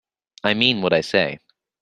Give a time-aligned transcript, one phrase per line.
[0.43, 1.37] I mean what I say.